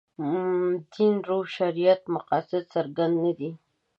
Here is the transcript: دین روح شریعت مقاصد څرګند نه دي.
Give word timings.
دین 0.93 1.15
روح 1.27 1.45
شریعت 1.57 2.01
مقاصد 2.15 2.63
څرګند 2.73 3.15
نه 3.23 3.31
دي. 3.37 3.51